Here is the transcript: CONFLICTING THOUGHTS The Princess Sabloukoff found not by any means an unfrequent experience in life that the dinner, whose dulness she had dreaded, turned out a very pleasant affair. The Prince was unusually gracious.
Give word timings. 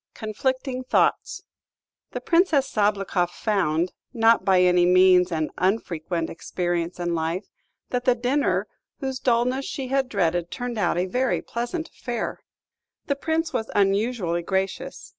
CONFLICTING 0.15 0.83
THOUGHTS 0.85 1.43
The 2.09 2.21
Princess 2.21 2.67
Sabloukoff 2.67 3.29
found 3.29 3.93
not 4.15 4.43
by 4.43 4.63
any 4.63 4.83
means 4.83 5.31
an 5.31 5.51
unfrequent 5.59 6.27
experience 6.27 6.99
in 6.99 7.13
life 7.13 7.51
that 7.91 8.05
the 8.05 8.15
dinner, 8.15 8.67
whose 8.99 9.19
dulness 9.19 9.65
she 9.65 9.89
had 9.89 10.09
dreaded, 10.09 10.49
turned 10.49 10.79
out 10.79 10.97
a 10.97 11.05
very 11.05 11.39
pleasant 11.43 11.89
affair. 11.89 12.41
The 13.05 13.15
Prince 13.15 13.53
was 13.53 13.69
unusually 13.75 14.41
gracious. 14.41 15.09